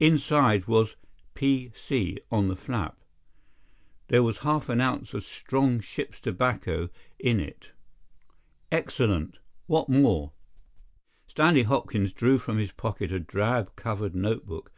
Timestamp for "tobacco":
6.20-6.90